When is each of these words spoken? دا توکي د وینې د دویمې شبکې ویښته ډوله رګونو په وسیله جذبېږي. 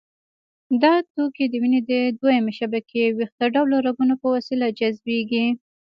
دا 0.83 0.93
توکي 1.13 1.45
د 1.49 1.53
وینې 1.61 1.79
د 1.89 1.91
دویمې 2.19 2.51
شبکې 2.59 3.01
ویښته 3.17 3.45
ډوله 3.55 3.77
رګونو 3.87 4.13
په 4.21 4.27
وسیله 4.35 4.65
جذبېږي. 4.79 5.45